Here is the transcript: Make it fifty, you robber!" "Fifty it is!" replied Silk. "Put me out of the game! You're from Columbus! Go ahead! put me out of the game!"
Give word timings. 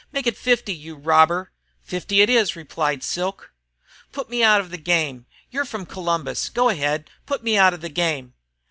Make 0.11 0.25
it 0.25 0.35
fifty, 0.35 0.73
you 0.73 0.95
robber!" 0.95 1.51
"Fifty 1.83 2.21
it 2.21 2.29
is!" 2.31 2.55
replied 2.55 3.03
Silk. 3.03 3.53
"Put 4.11 4.31
me 4.31 4.43
out 4.43 4.59
of 4.59 4.71
the 4.71 4.77
game! 4.79 5.27
You're 5.51 5.63
from 5.63 5.85
Columbus! 5.85 6.49
Go 6.49 6.69
ahead! 6.69 7.11
put 7.27 7.43
me 7.43 7.55
out 7.55 7.75
of 7.75 7.81
the 7.81 7.89
game!" 7.89 8.33